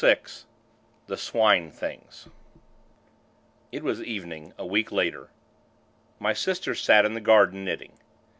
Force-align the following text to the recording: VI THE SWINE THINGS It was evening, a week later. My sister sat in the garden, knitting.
VI 0.03 0.17
THE 1.05 1.15
SWINE 1.15 1.69
THINGS 1.69 2.27
It 3.71 3.83
was 3.83 4.01
evening, 4.01 4.51
a 4.57 4.65
week 4.65 4.91
later. 4.91 5.29
My 6.17 6.33
sister 6.33 6.73
sat 6.73 7.05
in 7.05 7.13
the 7.13 7.21
garden, 7.21 7.63
knitting. 7.63 7.99